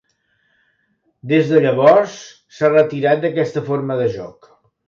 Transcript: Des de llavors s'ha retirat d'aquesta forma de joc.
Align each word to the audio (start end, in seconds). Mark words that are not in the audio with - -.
Des 1.33 1.51
de 1.51 1.61
llavors 1.67 2.17
s'ha 2.57 2.73
retirat 2.75 3.25
d'aquesta 3.27 3.67
forma 3.71 4.03
de 4.05 4.13
joc. 4.19 4.53